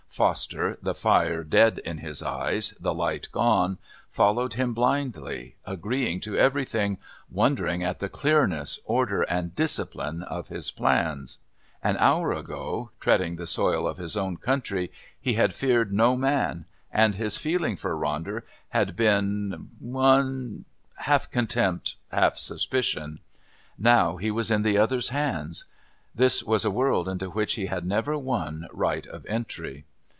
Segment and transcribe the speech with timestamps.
[0.11, 3.77] Foster, the fire dead in his eyes, the light gone,
[4.09, 6.97] followed him blindly, agreeing to everything,
[7.29, 11.37] wondering at the clearness, order and discipline of his plans.
[11.81, 16.65] An hour ago, treading the soil of his own country, he had feared no man,
[16.91, 20.65] and his feeling for Ronder had been one
[20.95, 23.21] half contempt, half suspicion.
[23.77, 25.63] Now he was in the other's hands.
[26.13, 29.85] This was a world into which he had never won right of entry.